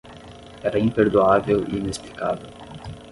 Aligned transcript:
Era 0.63 0.79
imperdoável 0.79 1.63
e 1.69 1.75
inexplicável. 1.77 2.49